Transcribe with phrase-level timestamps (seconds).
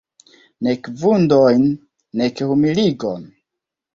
[0.67, 1.65] Nek vundojn,
[2.21, 3.23] nek humiligon.